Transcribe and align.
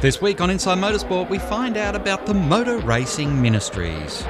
This 0.00 0.22
week 0.22 0.40
on 0.40 0.48
Inside 0.48 0.78
Motorsport, 0.78 1.28
we 1.28 1.38
find 1.38 1.76
out 1.76 1.94
about 1.94 2.24
the 2.24 2.32
Motor 2.32 2.78
Racing 2.78 3.42
Ministries. 3.42 4.22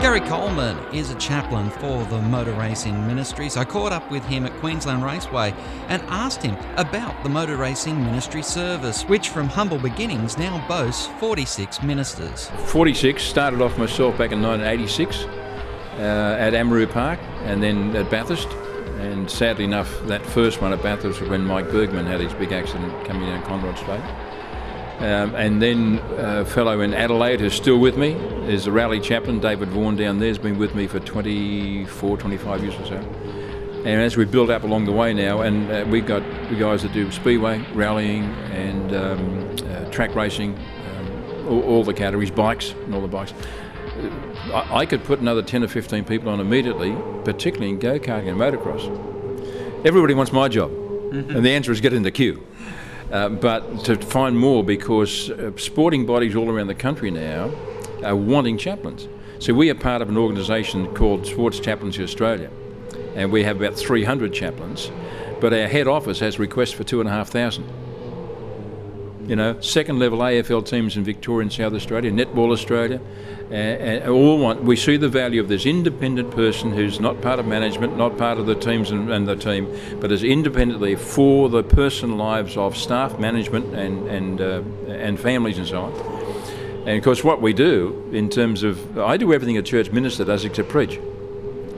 Gary 0.00 0.20
Coleman 0.20 0.78
is 0.94 1.10
a 1.10 1.16
chaplain 1.16 1.68
for 1.68 2.04
the 2.04 2.22
Motor 2.22 2.52
Racing 2.52 3.04
Ministries. 3.08 3.56
I 3.56 3.64
caught 3.64 3.90
up 3.90 4.08
with 4.08 4.24
him 4.26 4.46
at 4.46 4.56
Queensland 4.60 5.02
Raceway 5.02 5.52
and 5.88 6.00
asked 6.02 6.44
him 6.44 6.56
about 6.76 7.20
the 7.24 7.28
Motor 7.28 7.56
Racing 7.56 8.00
Ministry 8.00 8.44
service, 8.44 9.02
which 9.08 9.30
from 9.30 9.48
humble 9.48 9.78
beginnings 9.78 10.38
now 10.38 10.64
boasts 10.68 11.08
46 11.18 11.82
ministers. 11.82 12.50
46, 12.66 13.20
started 13.20 13.60
off 13.60 13.76
myself 13.78 14.16
back 14.16 14.30
in 14.30 14.40
1986 14.40 15.24
uh, 15.24 16.36
at 16.38 16.52
Amaroo 16.52 16.88
Park 16.88 17.18
and 17.42 17.60
then 17.60 17.96
at 17.96 18.08
Bathurst. 18.12 18.46
And 18.98 19.30
sadly 19.30 19.64
enough, 19.64 20.00
that 20.06 20.24
first 20.24 20.60
one 20.62 20.72
at 20.72 20.82
Bathurst 20.82 21.20
was 21.20 21.28
when 21.28 21.44
Mike 21.44 21.66
Burgmann 21.66 22.06
had 22.06 22.20
his 22.20 22.32
big 22.34 22.52
accident 22.52 23.04
coming 23.04 23.28
down 23.28 23.42
Conrod 23.42 23.76
Straight. 23.78 24.00
Um, 24.98 25.34
and 25.34 25.60
then 25.60 25.98
a 26.16 26.44
fellow 26.44 26.80
in 26.80 26.94
Adelaide 26.94 27.40
who's 27.40 27.54
still 27.54 27.78
with 27.78 27.96
me 27.96 28.12
is 28.46 28.64
the 28.64 28.72
rally 28.72 29.00
chaplain, 29.00 29.40
David 29.40 29.68
Vaughan 29.70 29.96
down 29.96 30.20
there, 30.20 30.28
has 30.28 30.38
been 30.38 30.56
with 30.56 30.74
me 30.74 30.86
for 30.86 31.00
24, 31.00 32.16
25 32.16 32.62
years 32.62 32.74
or 32.76 32.86
so. 32.86 32.96
And 33.84 34.00
as 34.00 34.16
we 34.16 34.24
build 34.24 34.48
up 34.48 34.62
along 34.62 34.86
the 34.86 34.92
way 34.92 35.12
now, 35.12 35.42
and 35.42 35.70
uh, 35.70 35.84
we've 35.90 36.06
got 36.06 36.22
the 36.48 36.54
guys 36.54 36.82
that 36.84 36.92
do 36.94 37.10
speedway, 37.10 37.62
rallying, 37.74 38.24
and 38.52 38.94
um, 38.94 39.56
uh, 39.68 39.90
track 39.90 40.14
racing, 40.14 40.56
um, 40.56 41.48
all, 41.48 41.62
all, 41.64 41.84
the 41.84 41.92
categories, 41.92 42.30
bikes, 42.30 42.70
and 42.70 42.94
all 42.94 43.02
the 43.02 43.08
bikes. 43.08 43.34
I 44.52 44.86
could 44.86 45.04
put 45.04 45.20
another 45.20 45.42
10 45.42 45.64
or 45.64 45.68
15 45.68 46.04
people 46.04 46.28
on 46.28 46.40
immediately, 46.40 46.96
particularly 47.24 47.70
in 47.70 47.78
go 47.78 47.98
karting 47.98 48.28
and 48.28 48.38
motocross. 48.38 48.84
Everybody 49.84 50.14
wants 50.14 50.32
my 50.32 50.48
job, 50.48 50.70
mm-hmm. 50.70 51.36
and 51.36 51.44
the 51.44 51.50
answer 51.50 51.72
is 51.72 51.80
get 51.80 51.92
in 51.92 52.02
the 52.02 52.10
queue. 52.10 52.44
Uh, 53.12 53.28
but 53.28 53.84
to 53.84 53.96
find 53.96 54.38
more 54.38 54.64
because 54.64 55.30
uh, 55.30 55.52
sporting 55.56 56.06
bodies 56.06 56.34
all 56.34 56.50
around 56.50 56.66
the 56.66 56.74
country 56.74 57.10
now 57.10 57.50
are 58.02 58.16
wanting 58.16 58.58
chaplains. 58.58 59.08
So 59.38 59.52
we 59.52 59.70
are 59.70 59.74
part 59.74 60.02
of 60.02 60.08
an 60.08 60.16
organisation 60.16 60.92
called 60.94 61.26
Sports 61.26 61.60
Chaplains 61.60 61.98
Australia, 61.98 62.50
and 63.14 63.30
we 63.30 63.44
have 63.44 63.60
about 63.60 63.74
300 63.74 64.32
chaplains, 64.32 64.90
but 65.40 65.52
our 65.52 65.68
head 65.68 65.86
office 65.86 66.20
has 66.20 66.38
requests 66.38 66.72
for 66.72 66.84
2,500. 66.84 67.83
You 69.26 69.36
know, 69.36 69.60
second 69.60 69.98
level 69.98 70.18
AFL 70.18 70.66
teams 70.66 70.96
in 70.96 71.04
Victoria 71.04 71.42
and 71.42 71.52
South 71.52 71.72
Australia, 71.72 72.10
Netball 72.10 72.52
Australia, 72.52 73.00
and 73.50 74.08
all 74.08 74.38
want. 74.38 74.62
We 74.64 74.76
see 74.76 74.96
the 74.96 75.08
value 75.08 75.40
of 75.40 75.48
this 75.48 75.66
independent 75.66 76.30
person 76.30 76.72
who's 76.72 77.00
not 77.00 77.20
part 77.20 77.38
of 77.38 77.46
management, 77.46 77.96
not 77.96 78.18
part 78.18 78.38
of 78.38 78.46
the 78.46 78.54
teams 78.54 78.90
and, 78.90 79.10
and 79.10 79.26
the 79.26 79.36
team, 79.36 79.74
but 80.00 80.12
is 80.12 80.22
independently 80.22 80.96
for 80.96 81.48
the 81.48 81.62
personal 81.62 82.16
lives 82.16 82.56
of 82.56 82.76
staff, 82.76 83.18
management, 83.18 83.74
and 83.74 84.08
and 84.08 84.40
uh, 84.40 84.62
and 84.88 85.18
families 85.18 85.58
and 85.58 85.66
so 85.66 85.82
on. 85.82 86.14
And 86.86 86.98
of 86.98 87.02
course, 87.02 87.24
what 87.24 87.40
we 87.40 87.54
do 87.54 88.10
in 88.12 88.28
terms 88.28 88.62
of, 88.62 88.98
I 88.98 89.16
do 89.16 89.32
everything 89.32 89.56
a 89.56 89.62
church 89.62 89.90
minister 89.90 90.22
does 90.22 90.44
except 90.44 90.68
preach. 90.68 91.00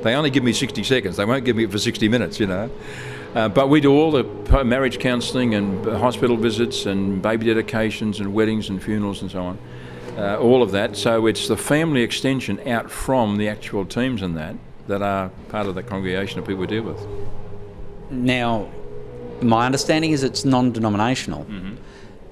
They 0.02 0.14
only 0.14 0.30
give 0.30 0.42
me 0.42 0.52
60 0.52 0.83
seconds. 0.83 1.17
They 1.17 1.24
won't 1.24 1.44
give 1.44 1.55
me 1.55 1.64
it 1.64 1.70
for 1.70 1.78
60 1.78 2.08
minutes, 2.08 2.41
you 2.41 2.48
know. 2.48 2.70
Uh, 3.37 3.51
but 3.51 3.69
we 3.69 3.83
do 3.83 3.92
all 3.92 4.11
the 4.11 4.65
marriage 4.65 4.98
counselling 4.98 5.55
and 5.55 5.84
hospital 5.84 6.39
visits 6.39 6.87
and 6.87 7.20
baby 7.20 7.45
dedications 7.45 8.19
and 8.19 8.33
weddings 8.33 8.70
and 8.70 8.83
funerals 8.83 9.20
and 9.20 9.31
so 9.31 9.42
on. 9.42 9.59
Uh, 10.17 10.39
all 10.39 10.62
of 10.62 10.70
that. 10.70 10.97
So 10.97 11.27
it's 11.27 11.47
the 11.47 11.57
family 11.59 12.01
extension 12.01 12.67
out 12.67 12.91
from 12.91 13.37
the 13.37 13.51
actual 13.51 13.84
teams 13.84 14.23
and 14.23 14.34
that 14.39 14.57
that 14.87 15.03
are 15.03 15.29
part 15.51 15.67
of 15.67 15.75
the 15.75 15.83
congregation 15.83 16.39
of 16.39 16.47
people 16.47 16.62
we 16.62 16.67
deal 16.67 16.84
with. 16.84 17.07
Now, 18.11 18.70
my 19.42 19.67
understanding 19.67 20.12
is 20.12 20.23
it's 20.23 20.47
non-denominational. 20.47 21.45
Mm-hmm. 21.45 21.75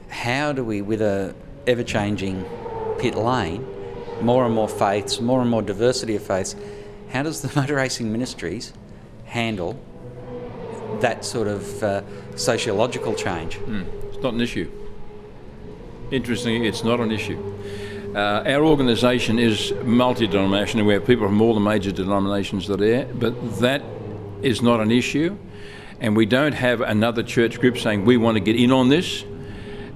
How 0.08 0.52
do 0.52 0.64
we, 0.64 0.80
with 0.80 1.02
a 1.02 1.34
ever-changing 1.66 2.44
pit 2.98 3.14
lane, 3.14 3.66
more 4.22 4.46
and 4.46 4.54
more 4.54 4.68
faiths, 4.70 5.20
more 5.20 5.42
and 5.42 5.50
more 5.50 5.60
diversity 5.60 6.16
of 6.16 6.22
faiths, 6.22 6.56
how 7.10 7.24
does 7.24 7.42
the 7.42 7.60
motor 7.60 7.74
racing 7.74 8.10
ministries 8.10 8.72
handle 9.24 9.78
that 11.04 11.22
sort 11.22 11.48
of 11.48 11.82
uh, 11.82 12.02
sociological 12.34 13.14
change? 13.14 13.58
Mm, 13.58 13.84
it's 14.08 14.22
not 14.22 14.32
an 14.32 14.40
issue. 14.40 14.70
Interestingly, 16.10 16.66
it's 16.66 16.82
not 16.82 16.98
an 16.98 17.12
issue. 17.12 17.38
Uh, 18.14 18.42
our 18.46 18.64
organisation 18.64 19.38
is 19.38 19.74
multi-denominational. 19.84 20.86
We 20.86 20.94
have 20.94 21.06
people 21.06 21.26
from 21.26 21.42
all 21.42 21.52
the 21.52 21.60
major 21.60 21.92
denominations 21.92 22.66
that 22.68 22.80
are 22.80 22.86
there, 22.86 23.04
but 23.06 23.58
that 23.58 23.82
is 24.40 24.62
not 24.62 24.80
an 24.80 24.90
issue. 24.90 25.36
And 26.00 26.16
we 26.16 26.24
don't 26.24 26.54
have 26.54 26.80
another 26.80 27.22
church 27.22 27.60
group 27.60 27.76
saying 27.76 28.06
we 28.06 28.16
want 28.16 28.36
to 28.36 28.40
get 28.40 28.56
in 28.56 28.72
on 28.72 28.88
this. 28.88 29.24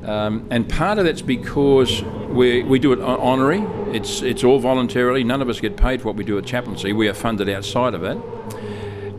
Um, 0.04 0.46
and 0.50 0.69
part 0.69 0.98
of 0.98 1.04
that's 1.06 1.22
because 1.22 2.02
we, 2.28 2.62
we 2.64 2.78
do 2.78 2.92
it 2.92 3.00
on 3.00 3.19
honorary. 3.20 3.60
It's 3.96 4.22
it's 4.22 4.44
all 4.44 4.58
voluntarily. 4.58 5.25
None 5.25 5.40
of 5.40 5.48
us 5.48 5.60
get 5.60 5.76
paid 5.76 6.00
for 6.00 6.08
what 6.08 6.16
we 6.16 6.25
do 6.25 6.36
at 6.38 6.44
chaplaincy. 6.44 6.92
We 6.92 7.08
are 7.08 7.14
funded 7.14 7.48
outside 7.48 7.94
of 7.94 8.02
it. 8.04 8.19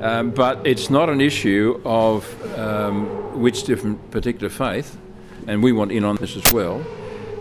Um, 0.01 0.31
but 0.31 0.65
it's 0.65 0.89
not 0.89 1.09
an 1.09 1.19
issue 1.19 1.81
of 1.83 2.57
um, 2.57 3.41
which 3.41 3.63
different 3.63 4.11
particular 4.11 4.49
faith, 4.49 4.97
and 5.47 5.61
we 5.61 5.71
want 5.71 5.91
in 5.91 6.05
on 6.05 6.15
this 6.15 6.37
as 6.37 6.53
well. 6.53 6.85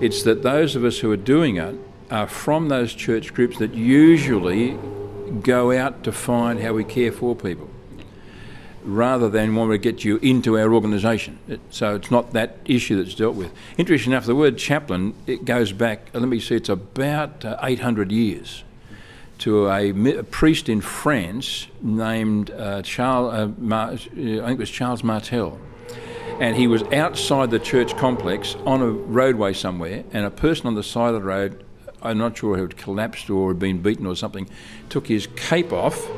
It's 0.01 0.23
that 0.25 0.43
those 0.43 0.75
of 0.75 0.85
us 0.85 0.99
who 0.99 1.11
are 1.13 1.17
doing 1.17 1.57
it 1.57 1.77
are 2.11 2.27
from 2.27 2.69
those 2.69 2.95
church 2.95 3.33
groups 3.33 3.59
that 3.59 3.75
usually 3.75 4.77
go 5.43 5.77
out 5.77 6.03
to 6.05 6.13
find 6.13 6.61
how 6.61 6.73
we 6.73 6.85
care 6.85 7.13
for 7.13 7.37
people 7.37 7.69
rather 8.85 9.29
than 9.29 9.55
want 9.55 9.71
to 9.71 9.79
get 9.79 10.05
you 10.05 10.17
into 10.19 10.59
our 10.59 10.73
organisation. 10.73 11.39
It, 11.47 11.61
so 11.71 11.97
it's 11.97 12.11
not 12.11 12.33
that 12.33 12.59
issue 12.65 13.03
that's 13.03 13.15
dealt 13.15 13.35
with. 13.35 13.53
Interesting 13.77 14.13
enough, 14.13 14.25
the 14.25 14.35
word 14.35 14.57
chaplain, 14.57 15.15
it 15.27 15.45
goes 15.45 15.73
back, 15.73 16.09
let 16.15 16.27
me 16.27 16.41
see, 16.41 16.55
it's 16.57 16.71
about 16.71 17.45
uh, 17.45 17.59
800 17.63 18.11
years 18.11 18.65
to 19.39 19.69
a, 19.69 19.91
a, 19.91 20.23
priest 20.25 20.69
in 20.69 20.81
France 20.81 21.69
named 21.81 22.51
uh, 22.51 22.83
Charles, 22.83 23.35
uh, 23.35 23.53
Mar- 23.59 23.93
I 23.93 23.97
think 23.97 24.51
it 24.51 24.59
was 24.59 24.71
Charles 24.71 25.05
Martel. 25.05 25.59
And 26.41 26.57
he 26.57 26.67
was 26.67 26.83
outside 26.93 27.51
the 27.51 27.59
church 27.59 27.97
complex 27.97 28.57
on 28.67 28.81
a 28.83 28.91
roadway 28.91 29.53
somewhere, 29.53 30.05
and 30.13 30.25
a 30.25 30.31
person 30.31 30.67
on 30.67 30.75
the 30.75 30.83
side 30.83 31.15
of 31.15 31.23
the 31.23 31.27
road, 31.27 31.65
I'm 32.03 32.19
not 32.19 32.37
sure 32.37 32.57
who 32.57 32.63
had 32.63 32.77
collapsed 32.77 33.29
or 33.29 33.51
had 33.51 33.59
been 33.59 33.83
beaten 33.83 34.07
or 34.07 34.15
something, 34.15 34.49
took 34.89 35.09
his 35.09 35.27
cape 35.35 35.73
off 35.73 36.09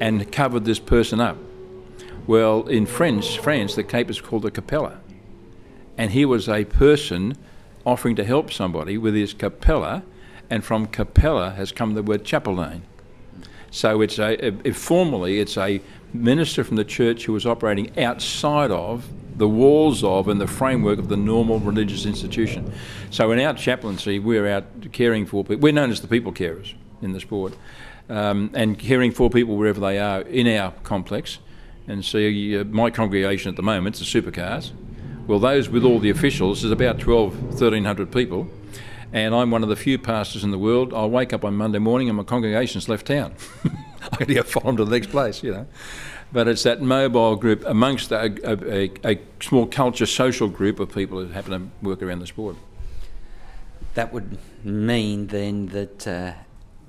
and 0.00 0.30
covered 0.30 0.64
this 0.64 0.78
person 0.78 1.20
up. 1.20 1.36
Well, 2.26 2.66
in 2.68 2.86
French, 2.86 3.38
France, 3.38 3.74
the 3.74 3.82
cape 3.82 4.08
is 4.08 4.20
called 4.20 4.44
a 4.44 4.50
capella. 4.50 5.00
And 5.98 6.12
he 6.12 6.24
was 6.24 6.48
a 6.48 6.64
person 6.64 7.36
offering 7.84 8.14
to 8.16 8.24
help 8.24 8.52
somebody 8.52 8.96
with 8.98 9.14
his 9.14 9.34
capella 9.34 10.04
and 10.50 10.64
from 10.64 10.86
capella 10.86 11.52
has 11.52 11.72
come 11.72 11.94
the 11.94 12.02
word 12.02 12.24
chaplain. 12.24 12.82
So 13.70 14.00
it's 14.00 14.18
a, 14.18 14.68
a, 14.68 14.72
formally 14.72 15.38
it's 15.38 15.56
a 15.56 15.80
minister 16.12 16.64
from 16.64 16.76
the 16.76 16.84
church 16.84 17.24
who 17.24 17.32
was 17.32 17.46
operating 17.46 17.96
outside 17.98 18.72
of 18.72 19.08
the 19.36 19.48
walls 19.48 20.02
of 20.02 20.28
and 20.28 20.40
the 20.40 20.46
framework 20.46 20.98
of 20.98 21.08
the 21.08 21.16
normal 21.16 21.60
religious 21.60 22.04
institution. 22.04 22.72
So 23.10 23.30
in 23.30 23.38
our 23.38 23.54
chaplaincy, 23.54 24.18
we're 24.18 24.48
out 24.48 24.64
caring 24.92 25.24
for 25.24 25.44
people. 25.44 25.62
We're 25.62 25.72
known 25.72 25.90
as 25.90 26.00
the 26.00 26.08
people 26.08 26.32
carers 26.32 26.74
in 27.00 27.12
the 27.12 27.20
sport, 27.20 27.54
um, 28.08 28.50
and 28.54 28.78
caring 28.78 29.12
for 29.12 29.30
people 29.30 29.56
wherever 29.56 29.80
they 29.80 29.98
are 29.98 30.22
in 30.22 30.46
our 30.48 30.72
complex. 30.82 31.38
And 31.86 32.04
see, 32.04 32.58
uh, 32.58 32.64
my 32.64 32.90
congregation 32.90 33.48
at 33.48 33.56
the 33.56 33.62
moment, 33.62 33.96
the 33.96 34.04
supercars. 34.04 34.72
Well, 35.26 35.38
those 35.38 35.68
with 35.68 35.84
all 35.84 36.00
the 36.00 36.10
officials 36.10 36.64
is 36.64 36.70
about 36.70 36.98
12, 36.98 37.40
1300 37.42 38.12
people 38.12 38.50
and 39.12 39.34
I'm 39.34 39.50
one 39.50 39.62
of 39.62 39.68
the 39.68 39.76
few 39.76 39.98
pastors 39.98 40.44
in 40.44 40.50
the 40.50 40.58
world. 40.58 40.94
I'll 40.94 41.10
wake 41.10 41.32
up 41.32 41.44
on 41.44 41.56
Monday 41.56 41.78
morning 41.78 42.08
and 42.08 42.16
my 42.16 42.22
congregation's 42.22 42.88
left 42.88 43.06
town. 43.06 43.34
I 43.64 44.16
got 44.16 44.28
to 44.28 44.34
go 44.34 44.42
follow 44.42 44.66
them 44.66 44.76
to 44.78 44.84
the 44.84 44.90
next 44.90 45.08
place, 45.08 45.42
you 45.42 45.52
know. 45.52 45.66
But 46.32 46.46
it's 46.46 46.62
that 46.62 46.80
mobile 46.80 47.34
group 47.34 47.64
amongst 47.66 48.12
a, 48.12 48.32
a, 48.44 48.84
a, 48.84 49.14
a 49.14 49.20
small 49.40 49.66
culture, 49.66 50.06
social 50.06 50.48
group 50.48 50.78
of 50.78 50.94
people 50.94 51.20
who 51.20 51.32
happen 51.32 51.52
to 51.52 51.86
work 51.86 52.02
around 52.02 52.20
the 52.20 52.26
sport. 52.26 52.56
That 53.94 54.12
would 54.12 54.38
mean 54.62 55.26
then 55.26 55.66
that 55.66 56.06
uh, 56.06 56.32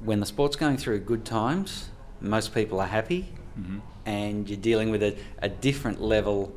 when 0.04 0.20
the 0.20 0.28
sport's 0.28 0.56
going 0.56 0.78
through 0.78 1.00
good 1.00 1.26
times, 1.26 1.90
most 2.22 2.54
people 2.54 2.80
are 2.80 2.88
happy, 2.88 3.34
mm-hmm. 3.60 3.80
and 4.06 4.48
you're 4.48 4.60
dealing 4.60 4.92
with 4.92 5.02
a, 5.02 5.18
a 5.40 5.50
different 5.50 6.00
level 6.00 6.54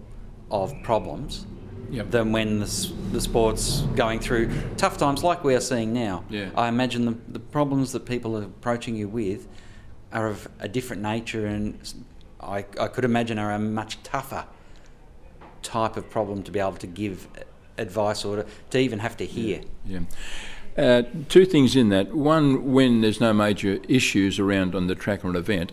of 0.50 0.74
problems 0.82 1.46
yep. 1.90 2.10
than 2.10 2.32
when 2.32 2.60
the, 2.60 2.92
the 3.12 3.20
sport's 3.20 3.80
going 3.94 4.20
through 4.20 4.50
tough 4.76 4.96
times 4.98 5.22
like 5.22 5.44
we 5.44 5.54
are 5.54 5.60
seeing 5.60 5.92
now. 5.92 6.24
Yeah. 6.30 6.50
I 6.56 6.68
imagine 6.68 7.04
the, 7.06 7.16
the 7.28 7.40
problems 7.40 7.92
that 7.92 8.06
people 8.06 8.36
are 8.36 8.42
approaching 8.44 8.96
you 8.96 9.08
with 9.08 9.48
are 10.12 10.28
of 10.28 10.48
a 10.60 10.68
different 10.68 11.02
nature 11.02 11.46
and 11.46 11.78
I, 12.40 12.64
I 12.78 12.88
could 12.88 13.04
imagine 13.04 13.38
are 13.38 13.52
a 13.52 13.58
much 13.58 14.02
tougher 14.02 14.46
type 15.62 15.96
of 15.96 16.10
problem 16.10 16.42
to 16.42 16.50
be 16.50 16.60
able 16.60 16.72
to 16.72 16.86
give 16.86 17.26
advice 17.78 18.24
or 18.24 18.36
to, 18.36 18.46
to 18.70 18.78
even 18.78 18.98
have 18.98 19.16
to 19.16 19.26
hear. 19.26 19.62
Yeah. 19.84 20.00
yeah. 20.00 20.84
Uh, 20.84 21.02
two 21.28 21.46
things 21.46 21.76
in 21.76 21.88
that. 21.90 22.14
One, 22.14 22.72
when 22.72 23.00
there's 23.00 23.20
no 23.20 23.32
major 23.32 23.78
issues 23.88 24.38
around 24.38 24.74
on 24.74 24.88
the 24.88 24.94
track 24.94 25.24
or 25.24 25.30
an 25.30 25.36
event, 25.36 25.72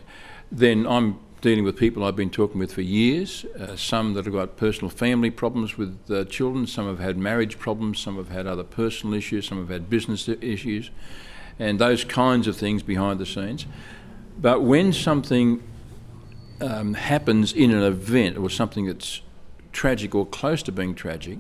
then 0.52 0.86
I'm 0.86 1.20
dealing 1.42 1.64
with 1.64 1.76
people 1.76 2.04
I've 2.04 2.16
been 2.16 2.30
talking 2.30 2.60
with 2.60 2.74
for 2.74 2.82
years, 2.82 3.46
uh, 3.60 3.76
some 3.76 4.14
that 4.14 4.26
have 4.26 4.34
got 4.34 4.58
personal 4.58 4.90
family 4.90 5.32
problems 5.32 5.76
with 5.76 6.00
uh, 6.10 6.24
children, 6.26 6.68
some 6.68 6.86
have 6.86 7.00
had 7.00 7.18
marriage 7.18 7.58
problems, 7.58 8.00
some 8.00 8.16
have 8.18 8.30
had 8.30 8.46
other 8.46 8.64
personal 8.64 9.16
issues, 9.16 9.48
some 9.48 9.58
have 9.58 9.70
had 9.70 9.90
business 9.90 10.30
issues, 10.30 10.92
and 11.58 11.80
those 11.80 12.04
kinds 12.04 12.48
of 12.48 12.56
things 12.56 12.84
behind 12.84 13.20
the 13.20 13.26
scenes. 13.26 13.66
But 14.40 14.62
when 14.62 14.94
something 14.94 15.64
um, 16.62 16.94
happens 16.94 17.54
in 17.54 17.72
an 17.72 17.84
event 17.84 18.38
or 18.38 18.50
something 18.50 18.86
that's 18.86 19.22
tragic 19.72 20.14
or 20.14 20.28
close 20.28 20.62
to 20.64 20.72
being 20.72 20.94
tragic, 20.94 21.40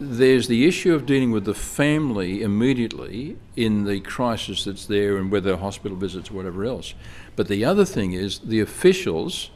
there's 0.00 0.48
the 0.48 0.66
issue 0.66 0.94
of 0.94 1.04
dealing 1.04 1.30
with 1.30 1.44
the 1.44 1.54
family 1.54 2.42
immediately 2.42 3.36
in 3.54 3.84
the 3.84 4.00
crisis 4.00 4.64
that's 4.64 4.86
there 4.86 5.18
and 5.18 5.30
whether 5.30 5.58
hospital 5.58 5.96
visits 5.96 6.30
or 6.30 6.34
whatever 6.34 6.64
else. 6.64 6.94
But 7.36 7.48
the 7.48 7.66
other 7.66 7.84
thing 7.84 8.12
is 8.12 8.38
the 8.38 8.60
officials, 8.60 9.50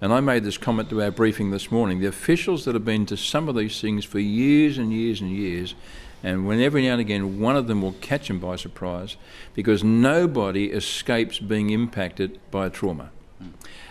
and 0.00 0.12
I 0.12 0.20
made 0.20 0.44
this 0.44 0.56
comment 0.56 0.88
to 0.90 1.02
our 1.02 1.10
briefing 1.10 1.50
this 1.50 1.72
morning, 1.72 1.98
the 1.98 2.06
officials 2.06 2.64
that 2.64 2.76
have 2.76 2.84
been 2.84 3.06
to 3.06 3.16
some 3.16 3.48
of 3.48 3.56
these 3.56 3.80
things 3.80 4.04
for 4.04 4.20
years 4.20 4.78
and 4.78 4.92
years 4.92 5.20
and 5.20 5.32
years, 5.32 5.74
and 6.22 6.46
when 6.46 6.60
every 6.60 6.86
now 6.86 6.92
and 6.92 7.00
again 7.00 7.40
one 7.40 7.56
of 7.56 7.66
them 7.66 7.82
will 7.82 7.96
catch 8.00 8.28
them 8.28 8.38
by 8.38 8.54
surprise, 8.54 9.16
because 9.52 9.82
nobody 9.82 10.66
escapes 10.66 11.40
being 11.40 11.70
impacted 11.70 12.38
by 12.52 12.66
a 12.66 12.70
trauma. 12.70 13.10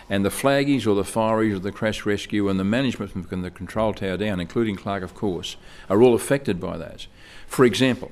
And 0.08 0.24
the 0.24 0.30
flaggies 0.30 0.86
or 0.86 0.94
the 0.94 1.02
fireys 1.02 1.54
or 1.54 1.58
the 1.58 1.72
crash 1.72 2.04
rescue 2.04 2.48
and 2.48 2.60
the 2.60 2.64
management 2.64 3.12
from 3.12 3.42
the 3.42 3.50
control 3.50 3.94
tower 3.94 4.16
down, 4.16 4.40
including 4.40 4.76
Clark, 4.76 5.02
of 5.02 5.14
course, 5.14 5.56
are 5.88 6.02
all 6.02 6.14
affected 6.14 6.60
by 6.60 6.76
that. 6.76 7.06
For 7.46 7.64
example, 7.64 8.10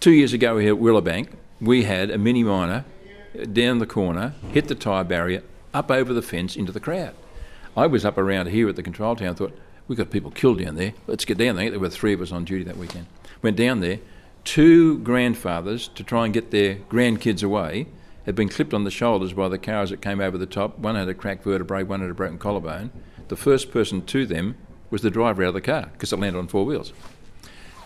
two 0.00 0.10
years 0.10 0.32
ago 0.32 0.58
here 0.58 0.74
at 0.74 0.80
Willowbank, 0.80 1.28
we 1.60 1.84
had 1.84 2.10
a 2.10 2.18
mini 2.18 2.42
miner 2.42 2.84
down 3.52 3.78
the 3.78 3.86
corner, 3.86 4.34
hit 4.50 4.68
the 4.68 4.74
tyre 4.74 5.04
barrier, 5.04 5.42
up 5.72 5.90
over 5.90 6.12
the 6.12 6.22
fence 6.22 6.56
into 6.56 6.72
the 6.72 6.80
crowd. 6.80 7.14
I 7.76 7.86
was 7.86 8.04
up 8.04 8.18
around 8.18 8.48
here 8.48 8.68
at 8.68 8.76
the 8.76 8.82
control 8.82 9.16
tower 9.16 9.28
and 9.28 9.36
thought, 9.36 9.56
we've 9.88 9.96
got 9.96 10.10
people 10.10 10.30
killed 10.30 10.58
down 10.58 10.74
there. 10.74 10.92
Let's 11.06 11.24
get 11.24 11.38
down 11.38 11.56
there. 11.56 11.70
There 11.70 11.80
were 11.80 11.88
three 11.88 12.12
of 12.12 12.20
us 12.20 12.32
on 12.32 12.44
duty 12.44 12.64
that 12.64 12.76
weekend. 12.76 13.06
Went 13.40 13.56
down 13.56 13.80
there. 13.80 14.00
Two 14.44 14.98
grandfathers 14.98 15.88
to 15.88 16.04
try 16.04 16.24
and 16.24 16.34
get 16.34 16.50
their 16.50 16.76
grandkids 16.90 17.42
away 17.42 17.86
had 18.26 18.34
been 18.34 18.48
clipped 18.48 18.74
on 18.74 18.84
the 18.84 18.90
shoulders 18.90 19.32
by 19.32 19.48
the 19.48 19.58
cars 19.58 19.90
that 19.90 20.00
came 20.00 20.20
over 20.20 20.38
the 20.38 20.46
top. 20.46 20.78
One 20.78 20.94
had 20.94 21.08
a 21.08 21.14
cracked 21.14 21.44
vertebrae, 21.44 21.82
one 21.82 22.00
had 22.00 22.10
a 22.10 22.14
broken 22.14 22.38
collarbone. 22.38 22.90
The 23.28 23.36
first 23.36 23.70
person 23.70 24.04
to 24.06 24.26
them 24.26 24.56
was 24.90 25.02
the 25.02 25.10
driver 25.10 25.42
out 25.42 25.48
of 25.48 25.54
the 25.54 25.60
car 25.60 25.88
because 25.92 26.12
it 26.12 26.18
landed 26.18 26.38
on 26.38 26.48
four 26.48 26.64
wheels. 26.64 26.92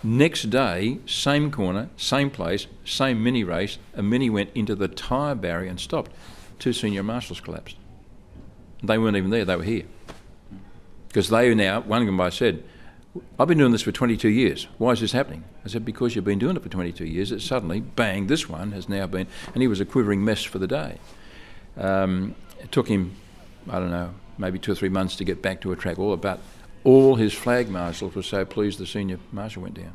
Next 0.02 0.50
day, 0.50 0.98
same 1.06 1.50
corner, 1.50 1.88
same 1.96 2.30
place, 2.30 2.66
same 2.84 3.22
mini 3.22 3.44
race. 3.44 3.78
A 3.94 4.02
mini 4.02 4.28
went 4.28 4.50
into 4.54 4.74
the 4.74 4.88
tyre 4.88 5.34
barrier 5.34 5.70
and 5.70 5.80
stopped. 5.80 6.12
Two 6.58 6.72
senior 6.72 7.02
marshals 7.02 7.40
collapsed. 7.40 7.76
They 8.82 8.98
weren't 8.98 9.16
even 9.16 9.30
there, 9.30 9.44
they 9.44 9.56
were 9.56 9.62
here. 9.62 9.84
Because 11.08 11.28
they 11.30 11.54
now, 11.54 11.80
one 11.80 12.02
of 12.02 12.06
them 12.06 12.20
I 12.20 12.28
said, 12.28 12.62
I've 13.38 13.48
been 13.48 13.58
doing 13.58 13.72
this 13.72 13.82
for 13.82 13.92
22 13.92 14.28
years. 14.28 14.66
Why 14.78 14.92
is 14.92 15.00
this 15.00 15.12
happening? 15.12 15.44
I 15.64 15.68
said, 15.68 15.84
because 15.84 16.14
you've 16.14 16.24
been 16.24 16.38
doing 16.38 16.56
it 16.56 16.62
for 16.62 16.68
22 16.68 17.04
years. 17.04 17.32
It 17.32 17.40
suddenly, 17.40 17.80
bang, 17.80 18.26
this 18.26 18.48
one 18.48 18.72
has 18.72 18.88
now 18.88 19.06
been, 19.06 19.26
and 19.52 19.62
he 19.62 19.68
was 19.68 19.80
a 19.80 19.84
quivering 19.84 20.24
mess 20.24 20.42
for 20.42 20.58
the 20.58 20.66
day. 20.66 20.98
Um, 21.76 22.34
it 22.60 22.72
took 22.72 22.88
him, 22.88 23.16
I 23.68 23.78
don't 23.78 23.90
know, 23.90 24.14
maybe 24.38 24.58
two 24.58 24.72
or 24.72 24.74
three 24.74 24.88
months 24.88 25.16
to 25.16 25.24
get 25.24 25.42
back 25.42 25.60
to 25.62 25.72
a 25.72 25.76
track 25.76 25.98
all 25.98 26.12
about 26.12 26.40
all 26.84 27.16
his 27.16 27.34
flag 27.34 27.68
marshals 27.68 28.14
were 28.14 28.22
so 28.22 28.44
pleased 28.44 28.78
the 28.78 28.86
senior 28.86 29.18
marshal 29.32 29.62
went 29.62 29.74
down. 29.74 29.92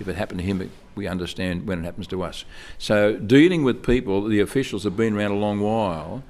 If 0.00 0.08
it 0.08 0.16
happened 0.16 0.40
to 0.40 0.46
him, 0.46 0.70
we 0.94 1.06
understand 1.06 1.66
when 1.66 1.80
it 1.80 1.84
happens 1.84 2.06
to 2.08 2.22
us. 2.22 2.44
So 2.78 3.16
dealing 3.16 3.62
with 3.62 3.84
people, 3.84 4.24
the 4.24 4.40
officials 4.40 4.84
have 4.84 4.96
been 4.96 5.14
around 5.14 5.32
a 5.32 5.36
long 5.36 5.60
while, 5.60 6.22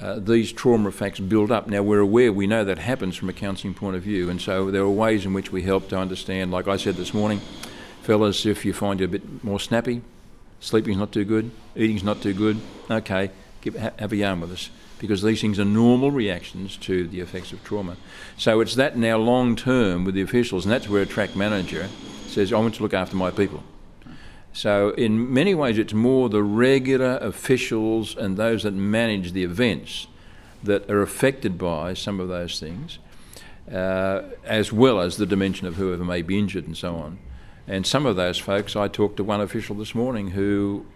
uh, 0.00 0.18
these 0.18 0.52
trauma 0.52 0.88
effects 0.88 1.20
build 1.20 1.50
up. 1.50 1.66
Now, 1.66 1.82
we're 1.82 2.00
aware, 2.00 2.32
we 2.32 2.46
know 2.46 2.64
that 2.64 2.78
happens 2.78 3.16
from 3.16 3.28
a 3.28 3.32
counselling 3.32 3.74
point 3.74 3.96
of 3.96 4.02
view, 4.02 4.30
and 4.30 4.40
so 4.40 4.70
there 4.70 4.82
are 4.82 4.90
ways 4.90 5.24
in 5.24 5.32
which 5.32 5.50
we 5.50 5.62
help 5.62 5.88
to 5.88 5.98
understand. 5.98 6.50
Like 6.50 6.68
I 6.68 6.76
said 6.76 6.96
this 6.96 7.12
morning, 7.12 7.40
fellas, 8.02 8.46
if 8.46 8.64
you 8.64 8.72
find 8.72 9.00
you're 9.00 9.08
a 9.08 9.12
bit 9.12 9.42
more 9.42 9.58
snappy, 9.58 10.02
sleeping's 10.60 10.98
not 10.98 11.12
too 11.12 11.24
good, 11.24 11.50
eating's 11.76 12.04
not 12.04 12.22
too 12.22 12.32
good, 12.32 12.60
okay, 12.90 13.30
give, 13.60 13.74
have 13.74 14.12
a 14.12 14.16
yarn 14.16 14.40
with 14.40 14.52
us 14.52 14.70
because 14.98 15.22
these 15.22 15.40
things 15.40 15.58
are 15.58 15.64
normal 15.64 16.10
reactions 16.10 16.76
to 16.76 17.06
the 17.08 17.20
effects 17.20 17.52
of 17.52 17.62
trauma. 17.64 17.96
So 18.36 18.60
it's 18.60 18.74
that 18.74 18.96
now 18.96 19.16
long 19.18 19.56
term 19.56 20.04
with 20.04 20.14
the 20.14 20.22
officials, 20.22 20.64
and 20.64 20.72
that's 20.72 20.88
where 20.88 21.02
a 21.02 21.06
track 21.06 21.36
manager 21.36 21.88
says, 22.26 22.52
I 22.52 22.58
want 22.58 22.74
to 22.76 22.82
look 22.82 22.94
after 22.94 23.16
my 23.16 23.30
people. 23.30 23.62
So, 24.58 24.90
in 24.90 25.32
many 25.32 25.54
ways, 25.54 25.78
it's 25.78 25.94
more 25.94 26.28
the 26.28 26.42
regular 26.42 27.16
officials 27.18 28.16
and 28.16 28.36
those 28.36 28.64
that 28.64 28.72
manage 28.72 29.30
the 29.30 29.44
events 29.44 30.08
that 30.64 30.90
are 30.90 31.00
affected 31.00 31.56
by 31.56 31.94
some 31.94 32.18
of 32.18 32.26
those 32.26 32.58
things, 32.58 32.98
uh, 33.70 34.22
as 34.42 34.72
well 34.72 34.98
as 34.98 35.16
the 35.16 35.26
dimension 35.26 35.68
of 35.68 35.76
whoever 35.76 36.04
may 36.04 36.22
be 36.22 36.36
injured 36.36 36.66
and 36.66 36.76
so 36.76 36.96
on. 36.96 37.20
And 37.68 37.86
some 37.86 38.04
of 38.04 38.16
those 38.16 38.36
folks, 38.36 38.74
I 38.74 38.88
talked 38.88 39.18
to 39.18 39.22
one 39.22 39.40
official 39.40 39.76
this 39.76 39.94
morning 39.94 40.30
who 40.30 40.86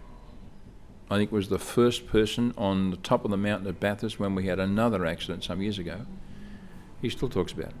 I 1.09 1.15
think 1.15 1.31
was 1.31 1.47
the 1.47 1.57
first 1.57 2.05
person 2.05 2.53
on 2.57 2.91
the 2.91 2.97
top 2.97 3.23
of 3.23 3.31
the 3.31 3.37
mountain 3.37 3.69
at 3.69 3.79
Bathurst 3.79 4.19
when 4.19 4.35
we 4.35 4.45
had 4.45 4.59
another 4.59 5.05
accident 5.05 5.45
some 5.45 5.61
years 5.61 5.79
ago. 5.79 6.05
He 7.01 7.07
still 7.07 7.29
talks 7.29 7.53
about 7.53 7.67
it. 7.67 7.75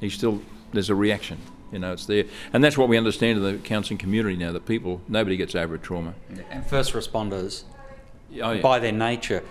He 0.00 0.10
still, 0.10 0.42
there's 0.74 0.90
a 0.90 0.94
reaction. 0.94 1.38
You 1.72 1.78
know, 1.78 1.92
it's 1.92 2.06
there, 2.06 2.24
and 2.52 2.64
that's 2.64 2.78
what 2.78 2.88
we 2.88 2.96
understand 2.96 3.38
in 3.38 3.44
the 3.44 3.58
counselling 3.58 3.98
community 3.98 4.36
now. 4.36 4.52
That 4.52 4.66
people, 4.66 5.00
nobody 5.08 5.36
gets 5.36 5.54
over 5.54 5.74
a 5.74 5.78
trauma. 5.78 6.14
And 6.50 6.64
first 6.66 6.94
responders, 6.94 7.64
oh, 8.42 8.52
yeah. 8.52 8.60
by 8.60 8.78
their 8.78 8.92
nature, 8.92 9.42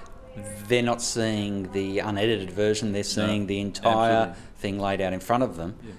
they're 0.68 0.82
not 0.82 1.02
seeing 1.02 1.72
the 1.74 2.00
unedited 2.00 2.52
version. 2.52 2.92
They're 2.92 3.04
seeing 3.04 3.42
no, 3.42 3.48
the 3.48 3.60
entire 3.60 4.12
absolutely. 4.12 4.42
thing 4.56 4.80
laid 4.80 5.02
out 5.02 5.14
in 5.14 5.20
front 5.20 5.44
of 5.44 5.58
them, 5.58 5.76
yeah. 5.84 5.94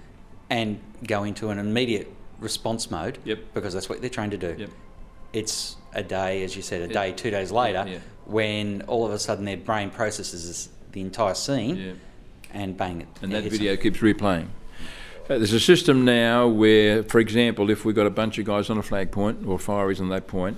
and 0.51 0.81
go 1.07 1.25
into 1.25 1.51
an 1.51 1.59
immediate 1.59 2.13
response 2.41 2.91
mode. 2.91 3.19
Yep. 3.25 3.39
Because 3.55 3.75
that's 3.75 3.89
what 3.89 4.01
they're 4.01 4.11
trained 4.11 4.33
to 4.33 4.39
do. 4.39 4.57
Yep. 4.59 4.71
It's 5.33 5.77
a 5.93 6.03
day, 6.03 6.43
as 6.43 6.57
you 6.57 6.63
said, 6.63 6.83
a 6.83 6.93
day, 6.93 7.13
two 7.13 7.31
days 7.31 7.53
later, 7.53 7.85
yeah. 7.87 7.99
when 8.25 8.83
all 8.83 9.07
of 9.07 9.13
a 9.13 9.19
sudden 9.19 9.45
their 9.45 9.57
brain 9.57 9.91
processes 9.91 10.69
the 10.93 11.01
entire 11.01 11.35
scene, 11.35 12.01
and 12.53 12.77
bang 12.77 13.03
it. 13.03 13.09
And 13.23 13.31
that 13.33 13.45
video 13.45 13.75
them. 13.75 13.83
keeps 13.83 13.99
replaying. 13.99 14.49
There's 15.29 15.53
a 15.53 15.61
system 15.61 16.07
now 16.07 16.49
where, 16.49 17.03
for 17.03 17.21
example, 17.21 17.69
if 17.69 17.85
we've 17.85 17.95
got 17.95 18.07
a 18.07 18.11
bunch 18.11 18.39
of 18.39 18.47
guys 18.47 18.71
on 18.71 18.79
a 18.79 18.83
flag 18.83 19.11
point 19.11 19.47
or 19.47 19.59
fireys 19.59 20.01
on 20.01 20.09
that 20.09 20.27
point, 20.27 20.57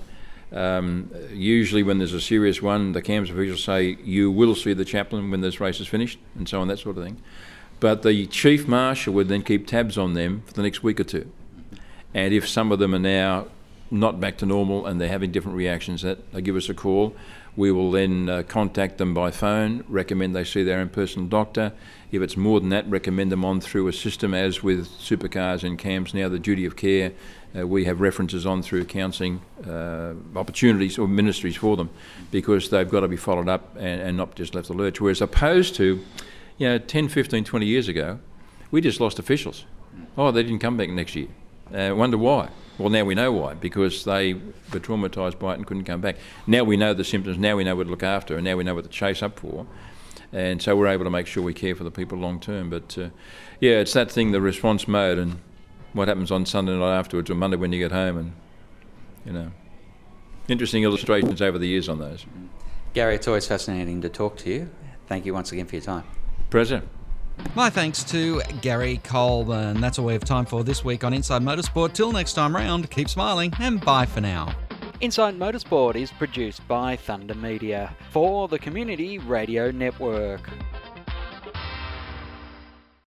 um, 0.53 1.11
usually 1.29 1.83
when 1.83 1.97
there's 1.97 2.13
a 2.13 2.21
serious 2.21 2.61
one, 2.61 2.93
the 2.93 3.01
CAMS 3.01 3.29
officials 3.29 3.65
say 3.65 3.97
you 4.01 4.31
will 4.31 4.55
see 4.55 4.71
the 4.71 4.85
chaplain 4.85 5.29
when 5.29 5.41
this 5.41 5.59
race 5.59 5.81
is 5.81 5.87
finished, 5.87 6.19
and 6.35 6.47
so 6.47 6.61
on, 6.61 6.69
that 6.69 6.79
sort 6.79 6.97
of 6.97 7.03
thing. 7.03 7.21
But 7.81 8.03
the 8.03 8.25
chief 8.27 8.65
marshal 8.65 9.13
would 9.15 9.27
then 9.27 9.43
keep 9.43 9.67
tabs 9.67 9.97
on 9.97 10.13
them 10.13 10.43
for 10.45 10.53
the 10.53 10.61
next 10.61 10.83
week 10.83 11.01
or 11.01 11.03
two. 11.03 11.29
And 12.13 12.33
if 12.33 12.47
some 12.47 12.71
of 12.71 12.79
them 12.79 12.95
are 12.95 12.99
now 12.99 13.47
not 13.89 14.21
back 14.21 14.37
to 14.37 14.45
normal 14.45 14.85
and 14.85 15.01
they're 15.01 15.09
having 15.09 15.33
different 15.33 15.57
reactions, 15.57 16.01
that 16.03 16.31
they 16.31 16.41
give 16.41 16.55
us 16.55 16.69
a 16.69 16.73
call. 16.73 17.13
We 17.55 17.71
will 17.71 17.91
then 17.91 18.29
uh, 18.29 18.43
contact 18.47 18.97
them 18.97 19.13
by 19.13 19.31
phone, 19.31 19.83
recommend 19.89 20.35
they 20.35 20.45
see 20.45 20.63
their 20.63 20.79
own 20.79 20.89
personal 20.89 21.27
doctor. 21.27 21.73
If 22.11 22.21
it's 22.21 22.37
more 22.37 22.59
than 22.59 22.69
that, 22.69 22.89
recommend 22.89 23.31
them 23.31 23.43
on 23.43 23.59
through 23.59 23.87
a 23.87 23.93
system, 23.93 24.33
as 24.33 24.63
with 24.63 24.87
supercars 24.87 25.63
and 25.63 25.77
CAMS 25.77 26.13
now, 26.13 26.29
the 26.29 26.39
duty 26.39 26.65
of 26.65 26.75
care. 26.75 27.11
Uh, 27.57 27.67
we 27.67 27.83
have 27.83 27.99
references 27.99 28.45
on 28.45 28.61
through 28.61 28.85
counselling 28.85 29.41
uh, 29.67 30.13
opportunities 30.35 30.97
or 30.97 31.07
ministries 31.07 31.57
for 31.57 31.75
them 31.75 31.89
because 32.31 32.69
they've 32.69 32.89
got 32.89 33.01
to 33.01 33.09
be 33.09 33.17
followed 33.17 33.49
up 33.49 33.75
and, 33.75 34.01
and 34.01 34.15
not 34.15 34.35
just 34.35 34.55
left 34.55 34.67
to 34.67 34.73
lurch. 34.73 35.01
Whereas 35.01 35.19
opposed 35.21 35.75
to, 35.75 36.01
you 36.57 36.69
know, 36.69 36.77
10, 36.77 37.09
15, 37.09 37.43
20 37.43 37.65
years 37.65 37.89
ago, 37.89 38.19
we 38.71 38.79
just 38.79 39.01
lost 39.01 39.19
officials. 39.19 39.65
Oh, 40.17 40.31
they 40.31 40.43
didn't 40.43 40.59
come 40.59 40.77
back 40.77 40.89
next 40.89 41.15
year. 41.15 41.27
Uh, 41.73 41.93
wonder 41.95 42.17
why. 42.17 42.49
Well, 42.81 42.89
now 42.89 43.05
we 43.05 43.13
know 43.13 43.31
why, 43.31 43.53
because 43.53 44.05
they 44.05 44.33
were 44.33 44.79
traumatised 44.79 45.37
by 45.37 45.53
it 45.53 45.57
and 45.57 45.67
couldn't 45.67 45.83
come 45.83 46.01
back. 46.01 46.17
Now 46.47 46.63
we 46.63 46.77
know 46.77 46.95
the 46.95 47.03
symptoms, 47.03 47.37
now 47.37 47.55
we 47.55 47.63
know 47.63 47.75
what 47.75 47.83
to 47.83 47.91
look 47.91 48.01
after, 48.01 48.35
and 48.35 48.43
now 48.43 48.55
we 48.55 48.63
know 48.63 48.73
what 48.73 48.85
to 48.85 48.89
chase 48.89 49.21
up 49.21 49.39
for. 49.39 49.67
And 50.33 50.61
so 50.61 50.75
we're 50.75 50.87
able 50.87 51.03
to 51.03 51.11
make 51.11 51.27
sure 51.27 51.43
we 51.43 51.53
care 51.53 51.75
for 51.75 51.83
the 51.83 51.91
people 51.91 52.17
long 52.17 52.39
term. 52.39 52.71
But 52.71 52.97
uh, 52.97 53.09
yeah, 53.59 53.73
it's 53.73 53.93
that 53.93 54.09
thing, 54.09 54.31
the 54.31 54.41
response 54.41 54.87
mode, 54.87 55.19
and 55.19 55.39
what 55.93 56.07
happens 56.07 56.31
on 56.31 56.45
Sunday 56.47 56.75
night 56.75 56.97
afterwards 56.97 57.29
or 57.29 57.35
Monday 57.35 57.57
when 57.57 57.71
you 57.71 57.79
get 57.79 57.91
home, 57.91 58.17
and 58.17 58.33
you 59.25 59.33
know, 59.33 59.51
interesting 60.47 60.83
illustrations 60.83 61.39
over 61.39 61.59
the 61.59 61.67
years 61.67 61.87
on 61.87 61.99
those. 61.99 62.25
Gary, 62.93 63.15
it's 63.15 63.27
always 63.27 63.45
fascinating 63.45 64.01
to 64.01 64.09
talk 64.09 64.37
to 64.37 64.49
you. 64.49 64.71
Thank 65.05 65.25
you 65.27 65.33
once 65.33 65.51
again 65.51 65.67
for 65.67 65.75
your 65.75 65.83
time. 65.83 66.03
Pleasure. 66.49 66.81
My 67.55 67.69
thanks 67.69 68.03
to 68.05 68.41
Gary 68.61 69.01
Coleman. 69.03 69.81
That's 69.81 69.99
all 69.99 70.05
we 70.05 70.13
have 70.13 70.23
time 70.23 70.45
for 70.45 70.63
this 70.63 70.85
week 70.85 71.03
on 71.03 71.13
Inside 71.13 71.41
Motorsport. 71.41 71.93
Till 71.93 72.11
next 72.11 72.33
time 72.33 72.55
round, 72.55 72.89
keep 72.89 73.09
smiling 73.09 73.53
and 73.59 73.83
bye 73.83 74.05
for 74.05 74.21
now. 74.21 74.55
Inside 75.01 75.37
Motorsport 75.37 75.95
is 75.95 76.11
produced 76.11 76.65
by 76.67 76.95
Thunder 76.95 77.33
Media 77.33 77.95
for 78.11 78.47
the 78.47 78.59
Community 78.59 79.17
Radio 79.17 79.71
Network. 79.71 80.47